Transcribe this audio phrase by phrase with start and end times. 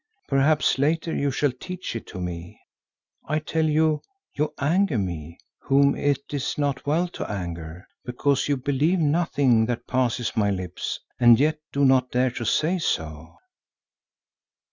[0.27, 2.59] Perhaps later you shall teach it to me.
[3.25, 4.01] I tell you,
[4.33, 9.85] you anger me whom it is not well to anger, because you believe nothing that
[9.85, 13.35] passes my lips and yet do not dare to say so."